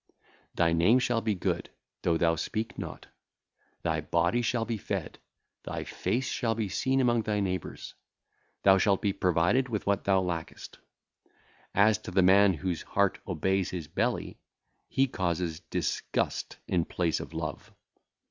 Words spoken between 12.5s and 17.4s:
whose heart obeyeth his belly, he causeth disgust in place of